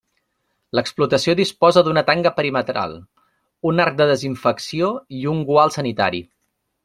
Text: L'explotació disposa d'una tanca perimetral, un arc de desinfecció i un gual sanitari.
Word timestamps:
L'explotació 0.77 1.35
disposa 1.39 1.83
d'una 1.87 2.03
tanca 2.07 2.31
perimetral, 2.39 2.95
un 3.73 3.83
arc 3.85 3.99
de 4.01 4.09
desinfecció 4.15 4.89
i 5.21 5.23
un 5.35 5.45
gual 5.53 5.77
sanitari. 5.79 6.23